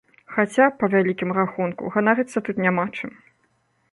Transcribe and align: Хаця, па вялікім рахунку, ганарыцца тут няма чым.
Хаця, 0.35 0.65
па 0.79 0.87
вялікім 0.93 1.33
рахунку, 1.39 1.91
ганарыцца 1.95 2.43
тут 2.47 2.55
няма 2.65 2.85
чым. 2.97 3.11